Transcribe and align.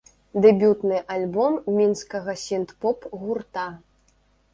Дэбютны 0.43 1.01
альбом 1.15 1.59
мінскага 1.75 2.35
сінт-поп 2.45 3.05
гурта. 3.25 3.67